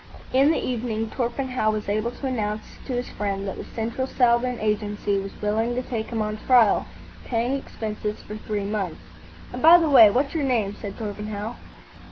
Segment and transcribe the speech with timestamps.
[0.33, 4.57] In the evening Torpenhow was able to announce to his friend that the Central Southern
[4.59, 6.87] Agency was willing to take him on trial,
[7.25, 9.01] paying expenses for three months.
[9.53, 11.55] "And, by the way, what's your name?" said Torpenhow.